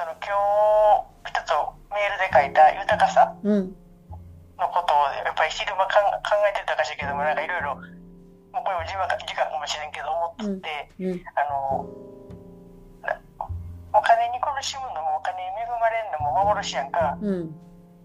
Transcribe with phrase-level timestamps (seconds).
[0.00, 0.32] その今
[1.28, 1.52] 日一つ
[1.92, 3.76] メールで書いた豊かさうん。
[4.56, 10.08] のことをやっぱり昼間かん考えてたかしらけどもなんかいろいろもうこれも自分自覚かもしれんけど
[10.40, 11.20] 思ってて、うん。
[11.36, 11.84] あの
[13.04, 13.20] な
[13.92, 17.52] お金に苦しむのもお金に恵まれるのも幻やんか、うん。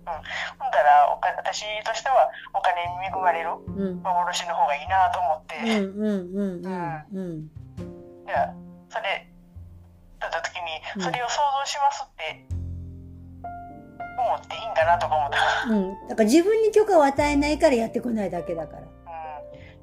[0.03, 4.03] ほんだらお金私としてはお金に恵まれるうん。
[4.03, 5.95] 幻の方がいいなと思って、うん。
[5.95, 6.59] うん。
[6.59, 7.07] うん。
[7.07, 7.47] うん。
[8.27, 8.53] じゃあ
[8.91, 9.31] それ
[10.29, 12.45] だった時うんにそれを想像しますって
[14.17, 16.07] 思っていいんかなとか思った、うん。
[16.07, 18.81] だから自分に許可を与えないからやってこないだけだから。
[18.81, 18.87] うん、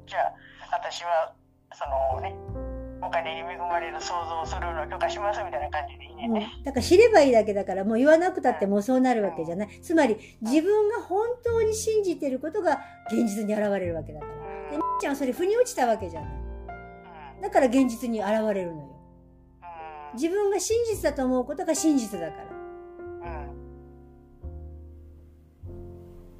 [0.07, 0.33] じゃあ
[0.71, 1.33] 私は
[1.73, 2.35] そのね
[3.01, 9.81] お金に恵まれる想像をするのを許可しますみたいな感じでいいねうん、だから知ればいいだけだからもう言わなくたってもうそうなるわけじゃない。
[9.81, 12.79] つまり自分が本当に信じてることが
[13.11, 14.33] 現実に現れるわけだから。
[14.71, 16.31] で、みっちゃんはそれ腑に落ちたわけじゃない。
[16.31, 16.43] うん
[17.43, 18.92] だから現実に現れるのよ。
[20.13, 22.43] うん自分が真実だと思うことが真実だから。
[22.45, 22.53] うん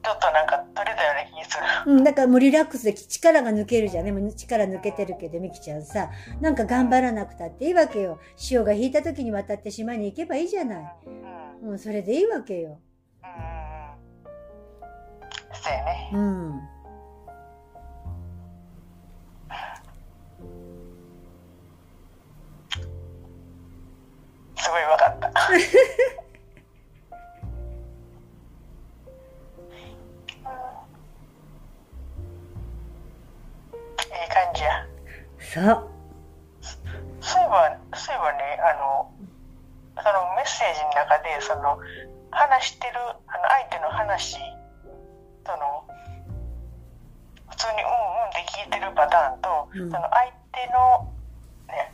[0.04, 1.94] ちょっとなんか取れたような気にする。
[1.94, 4.12] うん、だからもうリラックスで力が抜けるじゃんね。
[4.12, 6.10] もう力抜けてるけど、みきちゃんさ、
[6.42, 8.20] なんか頑張らなくたっていいわけよ。
[8.36, 10.96] 潮が引いた時に渡って島に行けばいいじゃない。
[11.06, 11.68] うん。
[11.68, 11.70] うん。
[11.72, 12.80] うん、それでいいわけよ。
[13.24, 13.30] うん。
[15.54, 16.12] そうやね。
[16.14, 16.62] うん。
[25.58, 25.66] いい
[34.30, 34.88] 感じや。
[35.40, 35.90] そう。
[37.22, 39.12] そういえば、そういえばね、あの、
[39.96, 41.80] そのメッセージの中で、その、
[42.32, 44.38] 話してる、あの、相手の話、
[45.46, 45.86] その、
[47.50, 51.14] 普通にうんうんって聞いてるパターンと、うんその相手の、
[51.68, 51.94] ね、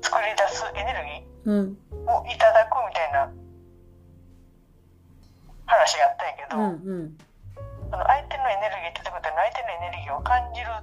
[0.00, 1.78] 作り出すエネルギうん。
[2.06, 3.30] をいただくみたいな
[5.66, 6.28] 話があったん。
[6.28, 6.64] やけど、うん。
[6.64, 7.18] うん。
[7.90, 10.82] その相手のエネルギーってことは相手のエネルギーを感じるっ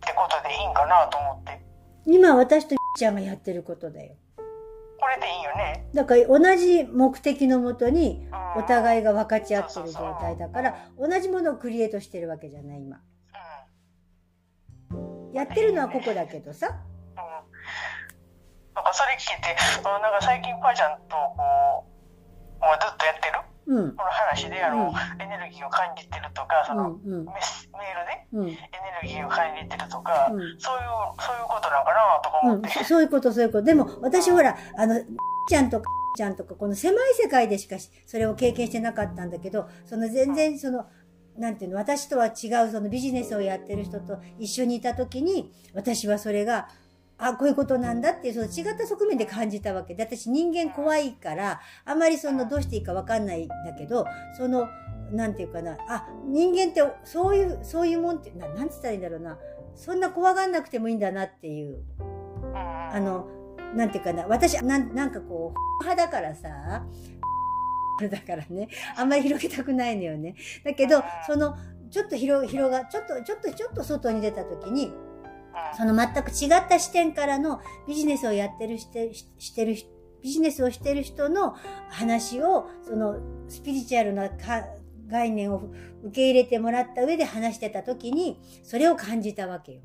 [0.00, 0.74] てことでいいん。
[0.74, 1.60] かなと思って、
[2.06, 3.14] 今私とちゃん。
[3.14, 4.14] がやってることだよ。
[4.36, 5.88] これでいいよね。
[5.94, 13.00] だから同じ目的のもとにお互いが分かち合ってる状態だから同じものをクリエイトしてるわけじゃない今。
[14.92, 15.32] うん。
[15.32, 16.78] やってるのはここだけどさ。
[18.72, 21.84] うんなんかそれ聞いて、あなんか最近パーちゃんとこ
[22.58, 23.38] う、もうずっとやってる？
[23.66, 23.96] うん。
[23.96, 27.12] この話であの、うんエネルギーを感じてるとか、その、うん。
[27.12, 28.48] うんメスメールでうん。
[28.48, 28.58] エネ
[29.02, 30.88] ルギーを感じてるとか、うんそういう、
[31.20, 33.64] そういうことなんかなとかうん思って。、そそういうこと、そういうこと。
[33.64, 35.00] でも、私ほら、あの、
[35.48, 40.86] ちゃんとか、ちゃんとか、この狭い世界でしかしそれを経験してなかったんだけど、その全然その、
[41.36, 46.68] なんていうの、私とは違うそのビジネスをやってる人と一緒にいた時に、私はそれが、
[47.18, 49.94] あ、こういうことなんだっていう、その違った側面で感じたわけ。
[49.94, 54.04] で、私人間怖いから、あまりそのどうしていいかわかんないんだけど、
[54.36, 54.68] その、
[55.12, 59.38] なんていうかな、あ、人間ってそういう、そういうもんって、ななんつったらいいんだろうな、
[59.74, 61.76] そんな怖がんなくてもいいんだなっていう。
[61.76, 62.22] うん
[62.92, 63.26] あの、
[63.74, 66.84] なんていうかな、私、なんなんかこう、派だからさ、
[68.10, 70.34] だからね、あんまり広げたくないのよね。
[70.64, 71.56] だけど、その、
[71.90, 74.92] ちょっと広、広が、ちょっと、ちょっと、ちょっと外に出た時に、
[75.76, 79.90] その全く違った視点からのビジネスをやってるして、ししてる人、
[80.22, 81.56] ビジネスをしてる人の
[81.90, 83.18] 話を、その、
[83.48, 84.64] スピリチュアルなか
[85.08, 85.70] 概念を
[86.04, 89.80] 受け入れてもらった上で話してた時に、それを感じたわけよ。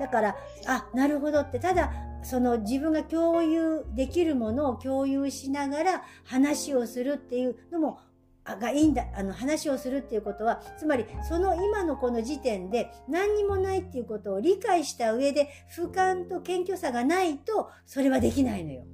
[0.00, 0.36] だから、
[0.66, 1.92] あ、なるほどって、ただ、
[2.22, 8.07] その自分が共有できるものを共有しながら話をするっていうのも、あ
[8.56, 18.84] がいいんだ、あの話をするっていうことは、つまりその今のこの時点で何にもないっていうことを理解した上で、俯瞰と謙虚さがないと、それはできないのよ。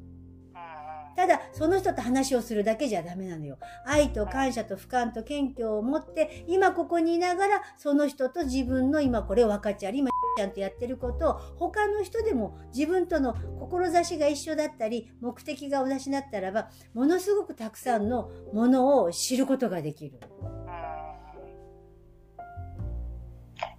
[1.16, 3.58] ただ、その人と話をするだけじゃダメなのよ。
[3.86, 20.18] 愛と感謝と俯瞰と謙虚を持って、今ここにいながら、その人と自分の今これを分かち合い、今ちゃんとやってることを、他の人でも自分との志が一緒だったり、目的が同じだったらば、ものすごくたくさんのものを知ることができる。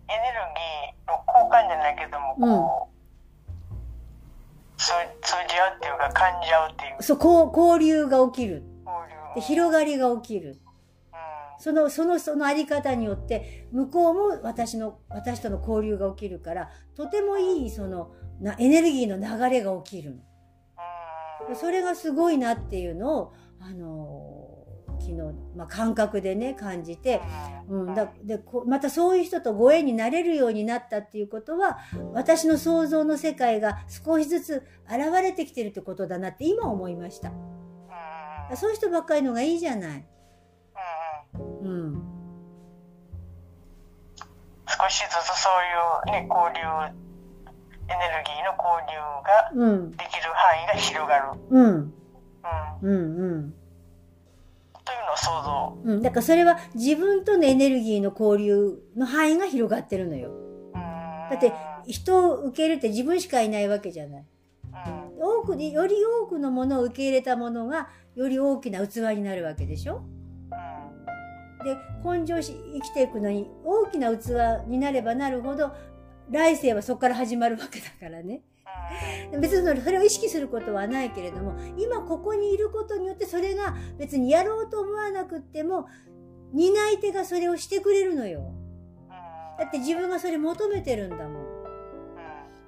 [0.07, 2.95] エネルギーの交換じゃないけども、こう、
[4.77, 4.91] 通
[5.21, 8.63] 通じ合うっていうか感じ合うっていうそう、交流が起きる。
[9.35, 10.57] で広がりが起きる。
[11.57, 20.17] うんその、その、そのあり方によって、向こうも私の、私との交流が起きるから、とてもいい、その、な、エネルギーの流れが起きるの。
[20.17, 20.21] うん
[21.53, 24.55] それがすごいなっていうのを、あのー
[24.99, 25.17] 昨日、
[25.55, 27.21] まあ、感覚でね、感じて、
[27.67, 31.79] うん、だでこまたそういう人とご縁になれるようになったっていうことは、
[32.13, 37.31] 私の想像の世界が少しずつ現れてきてるってことだなって今思いました。
[38.55, 40.05] そういう人ばっかりのがいいじゃない。
[44.85, 46.61] 少しずつそういうね交流
[47.87, 49.91] エネルギーの交流がうん。
[49.91, 51.93] できる範囲が広がる、うん。
[52.81, 53.17] うん、うん。
[53.17, 53.53] うん。
[54.83, 56.01] というのを想像、うん。
[56.01, 60.29] だからそれは自分とのエネルギーの交流の範囲が広がってるのよ。
[60.29, 60.31] う
[60.71, 61.51] ん、だって
[61.87, 64.25] 人を受け入れて自分しかいないわけじゃない。
[64.87, 70.03] うん多くで、より多くのものを受け入れたものが、より大きな器になるわけでしょ？
[71.65, 75.71] で、根性し、生きていくのに、大きな器になればなるほど、
[76.29, 78.43] 来世はそこから始まるわけだからね。
[79.41, 85.87] 別にそれを意識することはないけれども、今ここにいることによってそれが別にやろうと思わなくっても、
[86.53, 88.53] 担い手がそれをしてくれるのよ。
[89.57, 91.45] だって自分がそれ求めてるんだもん。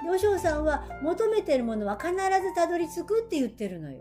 [0.03, 3.99] で、お嬢さんは求めてるものは必ずたどり着くって言ってるのよ。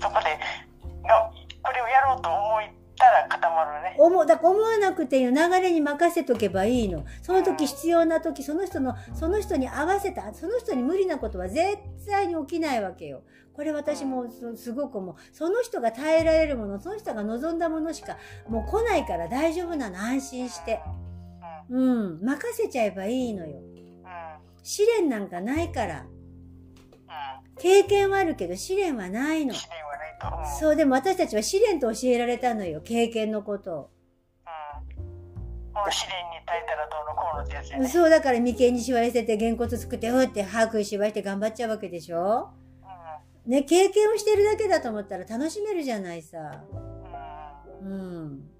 [0.00, 0.38] そこで
[0.75, 0.75] が
[1.62, 2.60] これをやろうと思っ
[2.96, 5.48] たら固まるね思う、だ思わなくていいの。
[5.48, 7.04] 流れに任せとけばいいの。
[7.22, 13.22] その時必要な時、その人の、その人に合わせた、その人に無理なことは絶対に起きないわけよ。
[13.52, 15.16] これ私もそすごく思う。
[15.32, 18.16] その人が耐えられるもの、その人が望んだものしか
[18.48, 19.98] もう来ないから大丈夫なの。
[19.98, 20.80] 安心して。
[21.70, 22.20] うん。
[22.22, 23.60] 任せちゃえばいいのよ。
[24.62, 26.04] 試練なんかないから。
[26.08, 26.16] うん
[27.58, 29.54] 経験はあるけど試練はないの。
[29.54, 29.70] 試練
[30.58, 32.80] そう、でも私たちは試練と教えられたのよ。
[32.80, 33.90] 経験のことを。
[34.46, 34.48] う
[35.72, 42.50] ん、もう試練に耐えたらどうのこうのってやつやね、そうだから眉間にしわ寄せて、げんこつ作って、うって歯食いしばして頑張っちゃうわけでしょ
[43.46, 46.38] うね、経験をしてるだけだと思ったら楽しめるじゃないさ。
[46.38, 46.52] ん
[47.82, 48.50] うん、うん。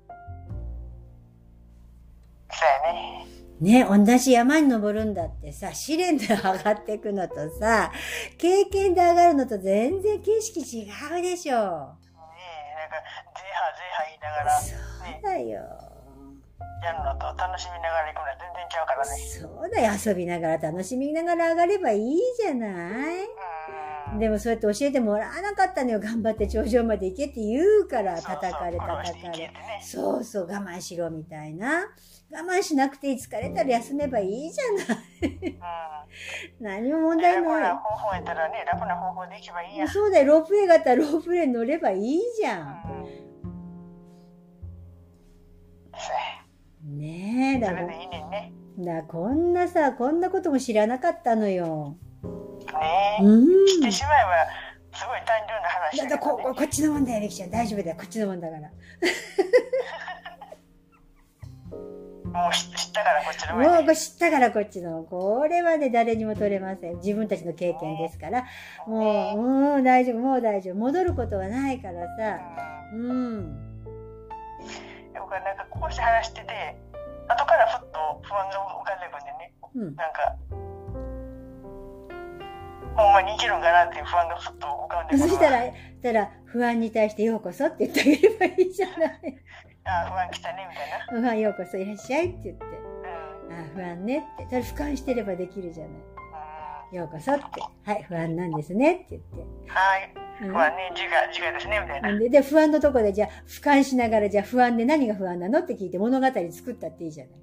[2.51, 3.27] そうやね
[3.61, 7.91] ね、同じ山に登るんだってさ、試練で上がっていくのとさ、
[8.37, 10.83] 経験で上がるのと全然景色違
[11.19, 11.57] うでしょ。
[11.57, 12.97] ねえなんか
[13.35, 15.97] ゼーハーゼーハー言いながらそうだよ。
[16.85, 19.93] やるのと楽しみながら行くのは全然ちゃうからねそうだよ。
[20.07, 23.27] 遊びながら楽しみながら上がればいいじゃないうん
[24.19, 26.01] でもそうやって教えてもらわなかったのよ。
[26.01, 31.87] 頑張って頂上まで行けって言うから、叩かれ叩かれそうそう、我慢しろみたいな。
[32.31, 35.39] 我慢しなくていい疲れたら休めばいいじゃない。
[35.43, 35.59] うん
[36.61, 39.89] 何も問題楽なな方法やったらね楽な方法で行けばいいやい。
[39.89, 42.83] そうだよ、ロープウェイがあったらロープウェイに乗ればいいじゃん。
[42.91, 43.27] うん
[46.87, 51.97] ねえ、だからやそれでいいねんねだこんなさ、こんなことも知らなかったのよ。
[52.27, 53.69] ねえうん。
[53.69, 54.47] してしまえば
[54.97, 57.51] すごい単純な話だねだこここっちのもんだよ、みきちゃん。
[57.51, 58.71] 大丈夫だよ、こっちのもんだから。
[62.37, 65.03] もう知知ったからこっちのも前う知ったからこっちの。
[65.05, 66.97] これはね、誰にも取れません。
[66.97, 68.45] 自分たちの経験ですから。
[68.87, 69.41] もう、
[69.77, 70.75] うん、大丈夫、もう大丈夫。
[70.75, 72.41] 戻ることはないからさ。
[72.93, 73.67] うん。
[75.19, 76.77] 僕はなんかこうして話してて
[77.29, 79.97] 後からふっと不安が浮かんでくるんでねうん。
[79.97, 80.37] なんか
[82.97, 85.63] ほんまにいけるんかなっていう不安がふっと浮かんでそしたら、
[86.03, 89.43] たら、不安に対してようこそって言ってあげればいいじゃない。
[89.85, 92.65] あ不安来たねみたいな不安ようこそいらっしゃいって言って。
[92.65, 92.97] うん
[93.49, 94.47] あ不安ねって。
[94.49, 96.97] それ俯瞰してればできるじゃない。
[96.97, 97.45] ようこそって。
[97.85, 99.71] はい、不安なんですねって言って。
[99.71, 107.35] はいうん不安ね自我自我ですねみたいなで、で、不安のとこで、じゃあ、俯瞰しながら、じゃあ不安で何が不安なのって聞いて物語作ったっていいじゃない。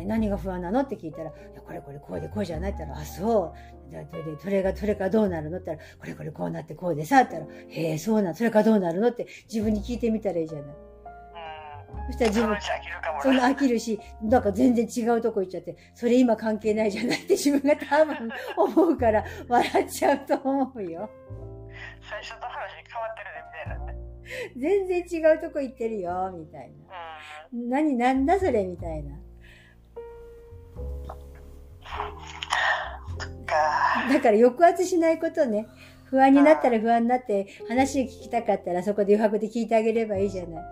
[0.00, 0.80] うんえ何が不安なの？
[0.80, 3.54] って聞いたら、いや、これこれこうでこうじゃないって言ったら、あ、そ
[3.88, 3.90] う。
[3.90, 5.58] じゃあ、それで、それが、それからどうなるの？
[5.58, 9.08] って言ったら、これこれこうなってこうでさ、って言ったら、へえ、そうなん、それからどうなるの？
[9.08, 10.66] って自分に聞いてみたらいいじゃない。
[10.66, 10.90] うん
[12.06, 12.56] そしたら自分
[13.20, 21.10] そんなな飽きるし、なんか全然違うとこ行っちゃって、それ今関係ないじゃないって自分が多分思うから笑っちゃうと思うよ。
[22.08, 23.98] 最初と話変わってるねみたいなね
[24.56, 26.94] 全然違うとこ行ってるよ、みたいな。
[27.52, 28.64] うん何、なんだそれ？
[28.64, 29.16] みたいな。
[33.46, 35.66] かだから抑圧しないことね。
[36.04, 40.64] 不安になったら不安になって、話を聞きたかったらそこで余白で聞いてあげればいいじゃない。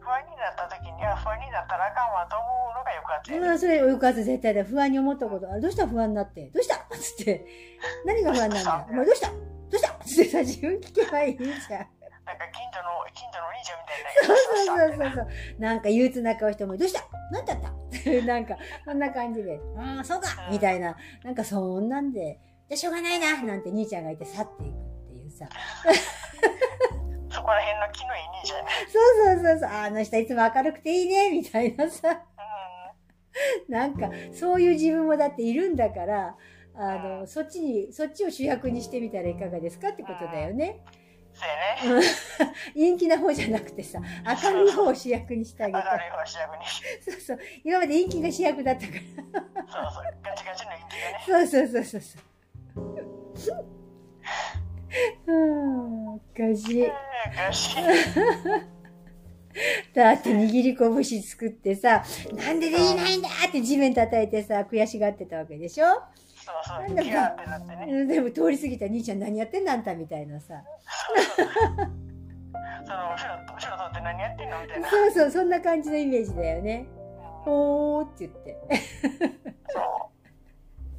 [0.00, 4.64] 不安になった時には不安になったらあかんわと思うのがよくあって、うん、それ抑圧絶対だ。
[4.64, 5.50] 不安に思ったこと。
[5.50, 5.86] あ、どうした？
[5.86, 6.50] 不安になって？
[6.52, 6.74] どうした？
[6.90, 7.46] つって。
[8.04, 8.86] 何が不安なんだ？
[8.90, 9.28] お前どうした？
[9.30, 9.34] ど
[9.72, 9.88] うした？
[10.04, 11.50] つってさ、自分聞けばいいじゃん。
[11.50, 13.29] なんか近所の近
[13.64, 15.60] 所のお兄ちゃんみたいなそうそうそうそう。
[15.60, 17.04] なんか憂鬱な顔しても、どうした？
[17.30, 17.70] 何だった？
[18.26, 20.96] なんか、そんな感じで、ああ、そうかみたいな。
[21.24, 22.38] なんかそんなんで、
[22.68, 25.46] じゃあしょうがないななんて兄ちゃんがいて去っていくっていうさ。
[27.32, 29.68] そこら辺の気のいい兄ちゃんねそうそうそうそう。
[29.70, 32.22] ああの人いつも明るくていいねみたいなさ。
[33.68, 36.36] うなんか、そういう自分もだっているんだから、
[36.74, 40.80] ああの、そっちに、そっちを主役にしてみたらいかがですかってことだよね。
[41.40, 41.46] そ
[41.88, 42.06] うやね。
[42.74, 43.98] 陰気な方じゃなくてさ、
[44.44, 45.78] 明るい方を主役にしてあげて。
[45.78, 46.64] 明るい方主役に。
[47.10, 47.38] そうそう。
[47.64, 49.00] 今まで陰気が主役だったから。
[49.00, 50.04] そうそう。
[50.22, 51.24] ガチガチの陰気がね。
[51.26, 53.66] そうそうそうそうそう。
[55.26, 56.92] う ん、おかしい。
[59.94, 62.04] だって握り拳作ってさ、
[62.34, 65.86] なんでできないんだって地面叩いてさ、悔しがってたわけでしょ？
[66.64, 66.96] そうそう。
[67.04, 67.86] ギャーってなってね。
[67.90, 70.54] うんでも通り過ぎた兄ちゃん何やってんだあんたみたいなさ。
[72.84, 74.88] その後ろ、後ろ通って何やってんのみたいな。
[74.88, 76.86] そうそう、そんな感じのイメージだよね。
[77.44, 78.58] ほーって言って。
[79.68, 80.10] そ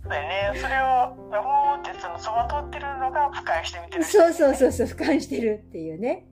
[0.06, 0.10] う。
[0.10, 0.60] だよね。
[0.60, 4.04] それを、ほーってそのそば通ってるのが俯瞰してみてる。
[4.04, 6.26] そうそうそうそう、俯瞰してるっていうね。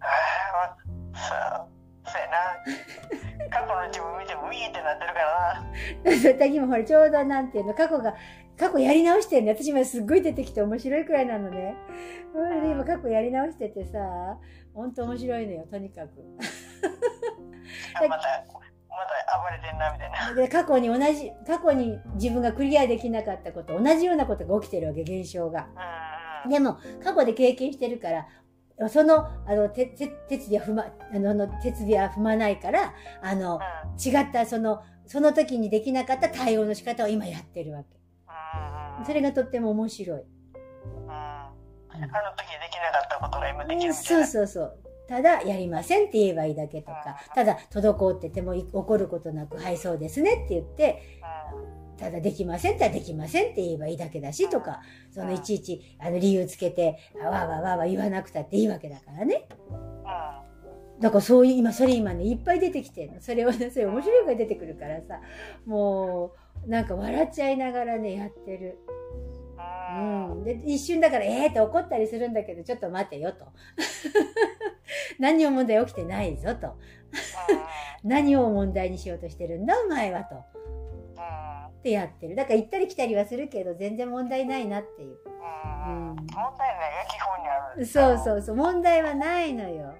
[0.00, 0.06] あ
[0.64, 0.76] あ、
[1.14, 1.34] そ
[1.64, 2.10] う。
[2.10, 2.36] そうやな。
[3.66, 5.64] 過去の自分見てもウィーってなってるから
[6.04, 6.20] な。
[6.22, 8.14] そう、滝もほら、ちょうどなんていうの、過去が、
[8.58, 9.54] 過去やり直してんね。
[9.54, 11.74] 私今すっごい出てきて面白いくらいなのね。
[12.34, 13.98] うん、で今過去やり直しててさ、
[14.74, 16.08] ほんと面白いのよ、とにかく。
[17.94, 20.34] あ また、また暴れてんな、みたいな。
[20.40, 25.68] で、過去に同じ、過去に自分がクリアできなかったこと、同じようなことが起きてるわけ、現象が。
[26.44, 26.50] うん。
[26.50, 28.26] でも、過去で経験してるから、
[28.90, 33.58] その、あの、て、て、鉄尾は踏ま、あの、あの鉄踏まないから、あの、
[34.04, 37.96] 違った、その、その時にできなかった対応の仕方を今やってるわけ。
[38.98, 39.06] うん。
[39.06, 40.20] それがとっても面白い。
[40.20, 41.10] うん。
[41.10, 41.52] あ
[41.88, 44.26] の時できなかったことが今できるそうな。
[44.26, 44.78] そうそう。
[45.08, 51.20] ただ、やりませんって言えばいいだけとか、ただ、滞っててもい怒ることなく、はい、そうですねって言って、
[51.98, 59.48] ただできませんってできませんって言えばいいだけだしとか、そのいちいち、あの、理由つけて、あわーわーわーわー言わなくたっていいわけだからね。
[59.70, 61.00] うん。
[61.00, 63.10] だからそういう、今、それ今ね、いっぱい出てきて。
[63.20, 65.20] それをね、それ面白いのが出てくるからさ、
[65.64, 66.32] も
[66.66, 68.78] う、なんか笑っちゃいながらね、やってる。
[68.86, 70.00] う。
[70.00, 70.44] うんん。
[70.44, 73.46] で、一瞬だから、えーって怒ったりするんだけど、ちょっと待てよと。
[75.18, 76.76] 何にも問題起きてないぞと。
[78.04, 80.44] 何を問題にしようとしてるんだ、お前はと。
[81.86, 82.34] ってやってる。
[82.34, 85.18] だから行ったり来たりはするけど、全然問題ないなっていう。
[85.24, 86.16] うん。
[86.16, 86.26] 問
[86.58, 87.86] 題ないが基本にある。
[87.86, 89.94] そうそうそう、問題はないのよ。